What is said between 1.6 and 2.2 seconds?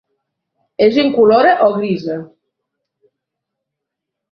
o grisa.